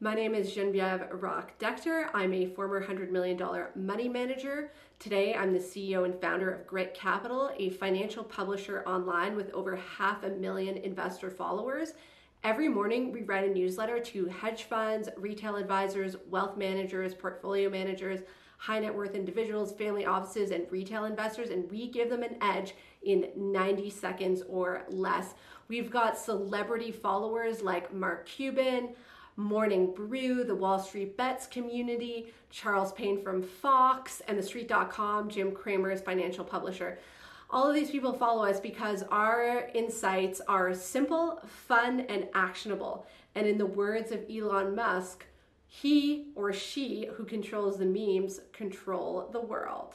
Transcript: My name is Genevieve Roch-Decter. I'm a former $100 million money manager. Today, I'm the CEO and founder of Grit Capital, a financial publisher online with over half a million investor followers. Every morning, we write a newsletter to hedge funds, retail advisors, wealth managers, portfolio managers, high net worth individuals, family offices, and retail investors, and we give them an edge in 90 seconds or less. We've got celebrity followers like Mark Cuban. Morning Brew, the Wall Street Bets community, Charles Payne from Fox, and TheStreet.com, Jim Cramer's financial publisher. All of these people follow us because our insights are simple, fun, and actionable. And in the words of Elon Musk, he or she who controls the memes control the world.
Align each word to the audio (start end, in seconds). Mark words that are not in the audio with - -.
My 0.00 0.14
name 0.14 0.32
is 0.32 0.54
Genevieve 0.54 1.08
Roch-Decter. 1.10 2.10
I'm 2.14 2.32
a 2.32 2.46
former 2.46 2.80
$100 2.80 3.10
million 3.10 3.36
money 3.74 4.08
manager. 4.08 4.70
Today, 5.00 5.34
I'm 5.34 5.52
the 5.52 5.58
CEO 5.58 6.04
and 6.04 6.14
founder 6.20 6.52
of 6.52 6.68
Grit 6.68 6.94
Capital, 6.94 7.50
a 7.56 7.70
financial 7.70 8.22
publisher 8.22 8.84
online 8.86 9.34
with 9.34 9.50
over 9.50 9.74
half 9.74 10.22
a 10.22 10.28
million 10.28 10.76
investor 10.76 11.30
followers. 11.30 11.94
Every 12.44 12.68
morning, 12.68 13.10
we 13.10 13.22
write 13.22 13.50
a 13.50 13.52
newsletter 13.52 13.98
to 13.98 14.26
hedge 14.26 14.64
funds, 14.64 15.08
retail 15.16 15.56
advisors, 15.56 16.14
wealth 16.30 16.56
managers, 16.56 17.12
portfolio 17.12 17.68
managers, 17.68 18.20
high 18.58 18.78
net 18.78 18.94
worth 18.94 19.16
individuals, 19.16 19.72
family 19.72 20.06
offices, 20.06 20.52
and 20.52 20.70
retail 20.70 21.06
investors, 21.06 21.50
and 21.50 21.68
we 21.72 21.88
give 21.88 22.08
them 22.08 22.22
an 22.22 22.36
edge 22.40 22.76
in 23.02 23.30
90 23.34 23.90
seconds 23.90 24.42
or 24.48 24.84
less. 24.90 25.34
We've 25.66 25.90
got 25.90 26.16
celebrity 26.16 26.92
followers 26.92 27.62
like 27.62 27.92
Mark 27.92 28.26
Cuban. 28.26 28.90
Morning 29.38 29.94
Brew, 29.94 30.42
the 30.42 30.56
Wall 30.56 30.80
Street 30.80 31.16
Bets 31.16 31.46
community, 31.46 32.34
Charles 32.50 32.90
Payne 32.90 33.22
from 33.22 33.40
Fox, 33.40 34.20
and 34.26 34.36
TheStreet.com, 34.36 35.28
Jim 35.28 35.52
Cramer's 35.52 36.00
financial 36.00 36.44
publisher. 36.44 36.98
All 37.48 37.68
of 37.68 37.76
these 37.76 37.92
people 37.92 38.12
follow 38.12 38.44
us 38.44 38.58
because 38.58 39.04
our 39.12 39.70
insights 39.74 40.40
are 40.48 40.74
simple, 40.74 41.40
fun, 41.46 42.00
and 42.08 42.26
actionable. 42.34 43.06
And 43.36 43.46
in 43.46 43.58
the 43.58 43.64
words 43.64 44.10
of 44.10 44.24
Elon 44.28 44.74
Musk, 44.74 45.24
he 45.68 46.32
or 46.34 46.52
she 46.52 47.06
who 47.14 47.24
controls 47.24 47.78
the 47.78 47.86
memes 47.86 48.40
control 48.52 49.28
the 49.30 49.40
world. 49.40 49.94